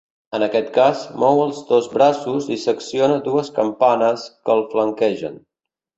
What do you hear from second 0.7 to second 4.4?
cas, mou els dos braços i s'acciona dues campanes